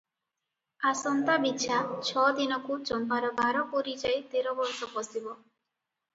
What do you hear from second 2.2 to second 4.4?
ଦିନକୁ ଚମ୍ପାର ବାର ପୁରି ଯାଇ